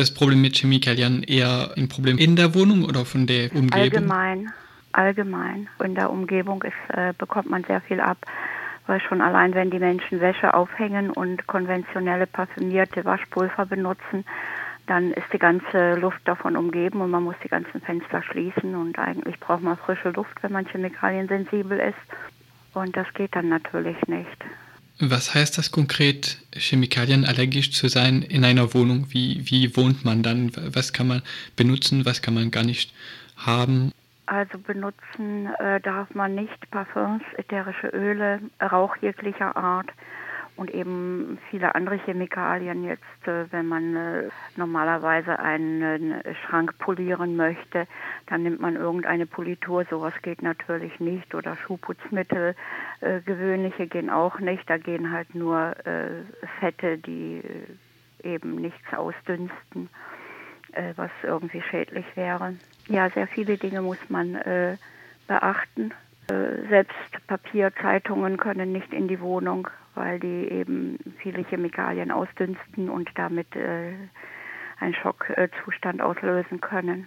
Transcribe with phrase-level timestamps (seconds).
[0.00, 3.72] das Problem mit Chemikalien eher ein Problem in der Wohnung oder von der Umgebung?
[3.72, 4.52] Allgemein,
[4.92, 5.68] allgemein.
[5.84, 8.18] In der Umgebung ist, äh, bekommt man sehr viel ab,
[8.86, 14.24] weil schon allein, wenn die Menschen Wäsche aufhängen und konventionelle parfümierte Waschpulver benutzen,
[14.86, 18.98] dann ist die ganze Luft davon umgeben und man muss die ganzen Fenster schließen und
[18.98, 22.74] eigentlich braucht man frische Luft, wenn man chemikaliensensibel ist.
[22.74, 24.44] Und das geht dann natürlich nicht.
[25.02, 29.06] Was heißt das konkret, chemikalienallergisch zu sein in einer Wohnung?
[29.08, 30.52] Wie, wie wohnt man dann?
[30.74, 31.22] Was kann man
[31.56, 32.92] benutzen, was kann man gar nicht
[33.36, 33.92] haben?
[34.26, 39.88] Also benutzen äh, darf man nicht Parfums, ätherische Öle, Rauch jeglicher Art
[40.60, 42.84] und eben viele andere Chemikalien.
[42.84, 47.86] Jetzt, äh, wenn man äh, normalerweise einen Schrank polieren möchte,
[48.26, 49.86] dann nimmt man irgendeine Politur.
[49.88, 51.34] Sowas geht natürlich nicht.
[51.34, 52.54] Oder Schuhputzmittel,
[53.00, 54.68] äh, gewöhnliche gehen auch nicht.
[54.68, 55.74] Da gehen halt nur
[56.58, 57.42] Fette, die
[58.22, 59.88] eben nichts ausdünsten,
[60.96, 62.54] was irgendwie schädlich wäre.
[62.86, 64.38] Ja, sehr viele Dinge muss man
[65.26, 65.92] beachten.
[66.68, 73.54] Selbst Papierzeitungen können nicht in die Wohnung weil die eben viele Chemikalien ausdünsten und damit
[73.56, 73.92] äh,
[74.78, 77.06] einen Schockzustand auslösen können.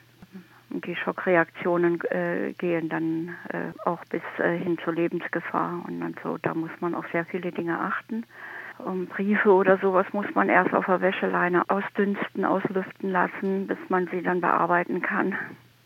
[0.69, 5.83] Und die Schockreaktionen äh, gehen dann äh, auch bis äh, hin zur Lebensgefahr.
[5.87, 8.25] Und dann so, da muss man auf sehr viele Dinge achten.
[8.79, 14.07] Um Briefe oder sowas muss man erst auf der Wäscheleine ausdünsten, auslüften lassen, bis man
[14.07, 15.35] sie dann bearbeiten kann.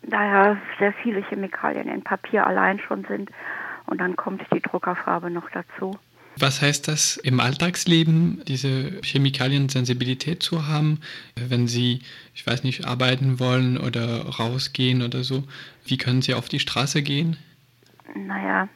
[0.02, 3.30] Daher sehr viele Chemikalien in Papier allein schon sind.
[3.86, 5.98] Und dann kommt die Druckerfarbe noch dazu.
[6.40, 11.00] Was heißt das im Alltagsleben, diese Chemikaliensensibilität zu haben,
[11.36, 12.02] wenn Sie,
[12.34, 15.44] ich weiß nicht, arbeiten wollen oder rausgehen oder so?
[15.86, 17.36] Wie können Sie auf die Straße gehen?
[18.14, 18.68] Naja,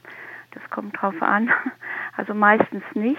[0.52, 1.50] das kommt drauf an.
[2.14, 3.18] Also meistens nicht.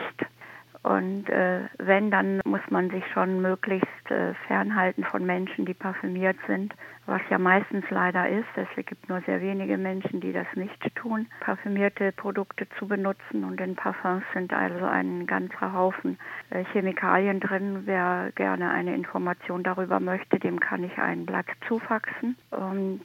[0.83, 6.35] Und äh, wenn, dann muss man sich schon möglichst äh, fernhalten von Menschen, die parfümiert
[6.45, 6.73] sind,
[7.05, 8.49] was ja meistens leider ist.
[8.55, 13.45] Es gibt nur sehr wenige Menschen, die das nicht tun, parfümierte Produkte zu benutzen.
[13.45, 16.17] Und in Parfums sind also ein ganzer Haufen
[16.49, 17.83] äh, Chemikalien drin.
[17.85, 22.35] Wer gerne eine Information darüber möchte, dem kann ich ein Blatt zufaxen.
[22.51, 23.01] Und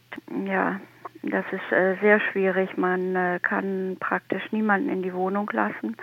[0.47, 0.81] ja,
[1.23, 2.77] das ist äh, sehr schwierig.
[2.77, 5.97] Man äh, kann praktisch niemanden in die Wohnung lassen.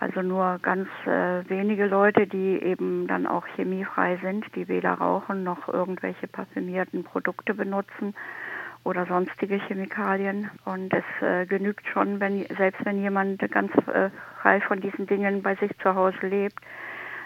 [0.00, 5.42] Also nur ganz äh, wenige Leute, die eben dann auch chemiefrei sind, die weder rauchen
[5.42, 8.14] noch irgendwelche parfümierten Produkte benutzen
[8.84, 10.50] oder sonstige Chemikalien.
[10.64, 14.10] Und es äh, genügt schon, wenn selbst wenn jemand ganz äh,
[14.40, 16.60] frei von diesen Dingen bei sich zu Hause lebt,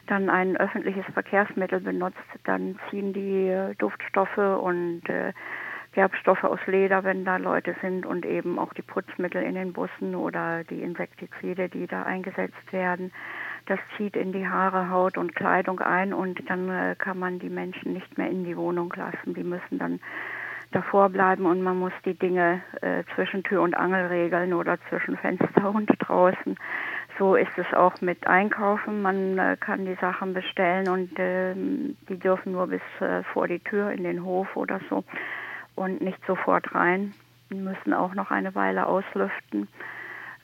[0.06, 5.32] dann ein öffentliches Verkehrsmittel benutzt, dann ziehen die äh, Duftstoffe und äh,
[5.92, 10.14] Gerbstoffe aus Leder, wenn da Leute sind und eben auch die Putzmittel in den Bussen
[10.14, 13.12] oder die Insektizide, die da eingesetzt werden.
[13.66, 17.50] Das zieht in die Haare, Haut und Kleidung ein und dann äh, kann man die
[17.50, 19.34] Menschen nicht mehr in die Wohnung lassen.
[19.34, 20.00] Die müssen dann
[20.72, 25.16] davor bleiben und man muss die Dinge äh, zwischen Tür und Angel regeln oder zwischen
[25.16, 26.56] Fenster und draußen.
[27.18, 29.02] So ist es auch mit Einkaufen.
[29.02, 33.60] Man äh, kann die Sachen bestellen und äh, die dürfen nur bis äh, vor die
[33.60, 35.04] Tür in den Hof oder so
[35.74, 37.14] und nicht sofort rein.
[37.50, 39.68] Müssen auch noch eine Weile auslüften.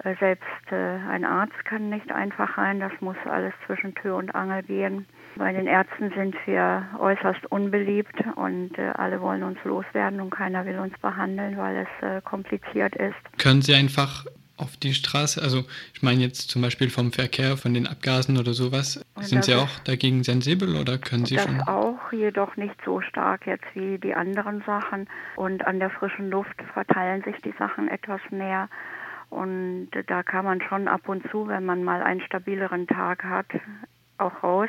[0.04, 4.34] Äh, selbst äh, ein Arzt kann nicht einfach rein, das muss alles zwischen Tür und
[4.34, 5.06] Angel gehen.
[5.36, 10.64] Bei den Ärzten sind wir äußerst unbeliebt und äh, alle wollen uns loswerden und keiner
[10.66, 13.38] will uns behandeln, weil es kompliziert ist.
[13.38, 14.24] Können Sie einfach
[14.58, 15.40] auf die Straße?
[15.40, 15.64] Also
[15.94, 19.04] ich meine jetzt zum Beispiel vom Verkehr, von den Abgasen oder sowas.
[19.20, 21.60] Sind Sie auch dagegen sensibel oder können Sie das schon?
[21.62, 25.08] auch, jedoch nicht so stark jetzt wie die anderen Sachen.
[25.36, 28.68] Und an der frischen Luft verteilen sich die Sachen etwas mehr.
[29.30, 33.46] Und da kann man schon ab und zu, wenn man mal einen stabileren Tag hat,
[34.18, 34.68] auch raus,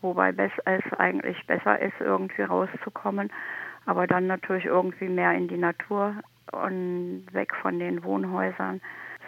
[0.00, 3.30] wobei es eigentlich besser ist, irgendwie rauszukommen,
[3.86, 6.14] aber dann natürlich irgendwie mehr in die Natur
[6.52, 8.80] und weg von den Wohnhäusern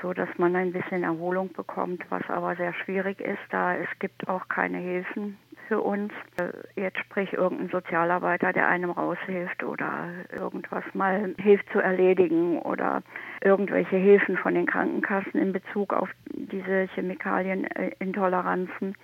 [0.02, 4.28] so dass man ein bisschen Erholung bekommt, was aber sehr schwierig ist, da es gibt
[4.28, 5.36] auch keine Hilfen
[5.68, 6.12] für uns.
[6.40, 13.02] Äh, jetzt sprich irgendein Sozialarbeiter, der einem raushilft oder irgendwas mal hilft zu erledigen oder
[13.40, 18.96] irgendwelche Hilfen von den Krankenkassen in Bezug auf diese Chemikalienintoleranzen.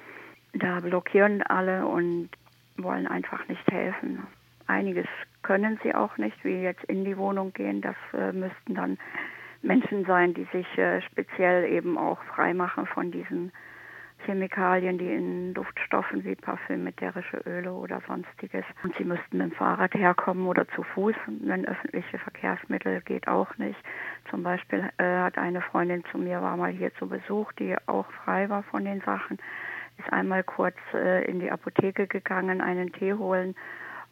[0.54, 2.30] Da blockieren alle und
[2.78, 4.26] wollen einfach nicht helfen.
[4.66, 5.06] Einiges
[5.42, 7.80] können sie auch nicht, wie jetzt in die Wohnung gehen.
[7.80, 8.98] Das äh, müssten dann
[9.62, 13.52] Menschen sein, die sich äh, speziell eben auch frei machen von diesen
[14.24, 18.64] Chemikalien, die in Duftstoffen wie Parfüm, ätherische Öle oder sonstiges.
[18.82, 21.14] Und sie müssten mit dem Fahrrad herkommen oder zu Fuß.
[21.26, 23.78] Wenn öffentliche Verkehrsmittel geht auch nicht.
[24.30, 28.10] Zum Beispiel äh, hat eine Freundin zu mir, war mal hier zu Besuch, die auch
[28.24, 29.38] frei war von den Sachen,
[29.98, 33.54] ist einmal kurz äh, in die Apotheke gegangen, einen Tee holen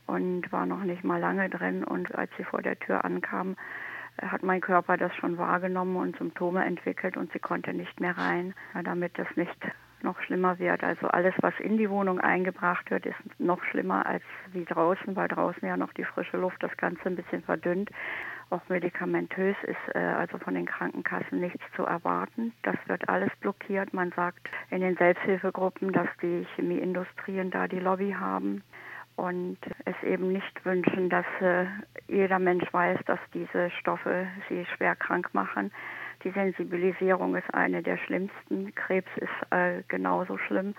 [0.07, 1.83] und war noch nicht mal lange drin.
[1.83, 3.57] Und als sie vor der Tür ankam,
[4.21, 8.55] hat mein Körper das schon wahrgenommen und Symptome entwickelt und sie konnte nicht mehr rein,
[8.85, 9.57] damit das nicht
[10.05, 10.85] noch schlimmer wird.
[10.85, 14.23] Also alles, was in die Wohnung eingebracht wird, ist noch schlimmer als
[14.53, 17.91] wie draußen, weil draußen ja noch die frische Luft das Ganze ein bisschen verdünnt.
[18.51, 22.53] Auch medikamentös ist äh, also von den Krankenkassen nichts zu erwarten.
[22.63, 23.95] Das wird alles blockiert.
[23.95, 28.63] Man sagt in den Selbsthilfegruppen, dass die Chemieindustrien da die Lobby haben
[29.17, 31.67] und es eben nicht wünschen, dass äh,
[32.09, 35.71] jeder Mensch weiß, dass diese Stoffe sie schwer krank machen.
[36.25, 38.75] Die Sensibilisierung ist eine der schlimmsten.
[38.75, 40.75] Krebs ist äh, genauso schlimm,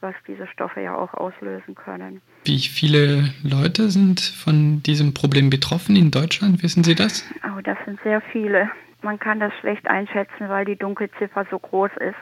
[0.00, 2.22] was diese Stoffe ja auch auslösen können.
[2.44, 6.62] Wie viele Leute sind von diesem Problem betroffen in Deutschland?
[6.62, 7.28] Wissen Sie das?
[7.44, 8.70] Oh, das sind sehr viele.
[9.02, 12.16] Man kann das schlecht einschätzen, weil die Dunkelziffer so groß ist.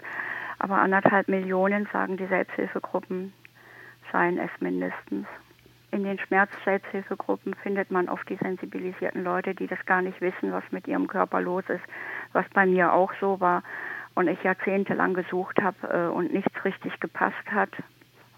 [0.58, 3.32] Aber anderthalb Millionen, sagen die Selbsthilfegruppen,
[4.12, 5.26] seien es mindestens
[5.94, 10.64] in den Schmerz-Selbsthilfegruppen findet man oft die sensibilisierten Leute, die das gar nicht wissen, was
[10.72, 11.84] mit ihrem Körper los ist,
[12.32, 13.62] was bei mir auch so war
[14.14, 17.70] und ich jahrzehntelang gesucht habe äh, und nichts richtig gepasst hat.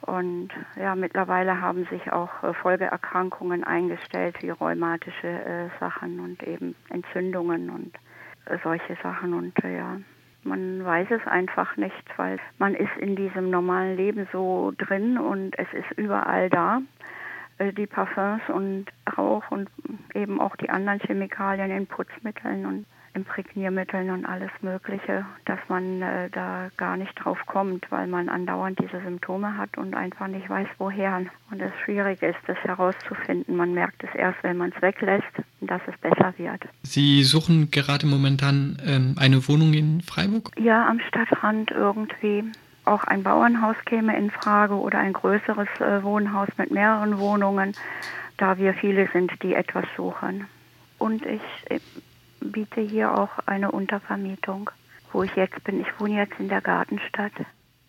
[0.03, 6.75] Und ja, mittlerweile haben sich auch äh, Folgeerkrankungen eingestellt, wie rheumatische äh, Sachen und eben
[6.91, 7.93] Entzündungen und
[8.63, 9.35] solche Sachen.
[9.35, 9.97] Und ja,
[10.45, 15.59] man weiß es einfach nicht, weil man ist in diesem normalen Leben so drin und
[15.59, 16.81] es ist überall da.
[17.59, 18.87] Äh, die Parfums und
[19.17, 19.69] Rauch und
[20.15, 26.29] eben auch die anderen Chemikalien in Putzmitteln und Imprägniermitteln und alles Mögliche, dass man äh,
[26.31, 30.69] da gar nicht drauf kommt, weil man andauernd diese Symptome hat und einfach nicht weiß,
[30.77, 31.23] woher.
[31.51, 33.57] Und es schwierig ist, das herauszufinden.
[33.57, 35.25] Man merkt es erst, wenn man es weglässt,
[35.63, 36.63] dass es besser wird.
[36.83, 40.51] Sie suchen gerade momentan ähm, eine Wohnung in Freiburg?
[40.59, 42.45] Ja, am Stadtrand irgendwie
[42.87, 47.75] auch ein Bauernhaus käme in Frage oder ein größeres äh, Wohnhaus mit mehreren Wohnungen,
[48.37, 50.47] da wir viele sind, die etwas suchen.
[50.99, 51.81] Und ich äh,
[52.41, 54.71] biete hier auch eine Untervermietung,
[55.13, 55.81] wo ich jetzt bin.
[55.81, 57.33] Ich wohne jetzt in der Gartenstadt.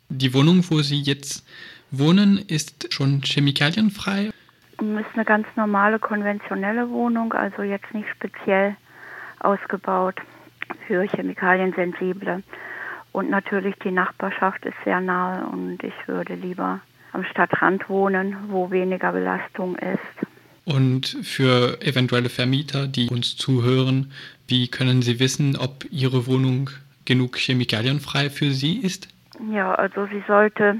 [0.10, 1.46] Die Wohnung, wo Sie jetzt
[1.92, 4.32] wohnen, ist schon chemikalienfrei?
[4.80, 8.76] Ist eine ganz normale, konventionelle Wohnung, also jetzt nicht speziell
[9.40, 10.16] ausgebaut
[10.86, 12.44] für Chemikaliensensible.
[13.18, 16.82] Und natürlich die Nachbarschaft ist sehr nahe und ich würde lieber
[17.14, 20.28] am Stadtrand wohnen, wo weniger Belastung ist.
[20.66, 24.12] Und für eventuelle Vermieter, die uns zuhören,
[24.48, 26.70] wie können Sie wissen, ob Ihre Wohnung
[27.06, 29.08] genug chemikalienfrei für Sie ist?
[29.52, 30.78] Ja, also sie sollte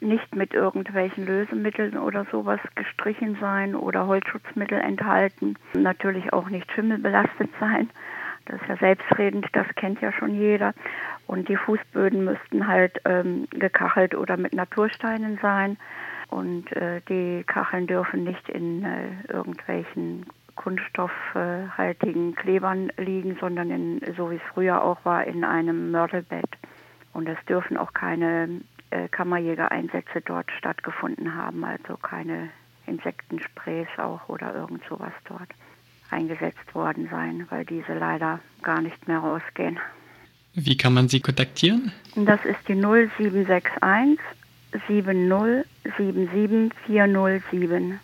[0.00, 5.56] nicht mit irgendwelchen Lösemitteln oder sowas gestrichen sein oder Holzschutzmittel enthalten.
[5.74, 7.90] Natürlich auch nicht schimmelbelastet sein.
[8.46, 10.74] Das ist ja selbstredend, das kennt ja schon jeder.
[11.26, 15.76] Und die Fußböden müssten halt ähm, gekachelt oder mit Natursteinen sein.
[16.28, 24.30] Und äh, die Kacheln dürfen nicht in äh, irgendwelchen kunststoffhaltigen Klebern liegen, sondern in, so
[24.30, 26.48] wie es früher auch war, in einem Mörtelbett.
[27.12, 28.60] Und es dürfen auch keine
[28.90, 32.50] äh, Kammerjägereinsätze dort stattgefunden haben, also keine
[32.86, 35.48] Insektensprays auch oder irgend sowas dort
[36.12, 39.78] eingesetzt worden sein, weil diese leider gar nicht mehr rausgehen.
[40.54, 41.92] Wie kann man Sie kontaktieren?
[42.14, 44.18] Das ist die 0761
[44.88, 48.00] 7077 407.